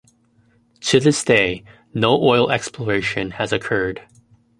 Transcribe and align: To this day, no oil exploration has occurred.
To 0.79 0.99
this 0.99 1.23
day, 1.23 1.63
no 1.93 2.19
oil 2.23 2.49
exploration 2.51 3.29
has 3.37 3.53
occurred. 3.53 4.01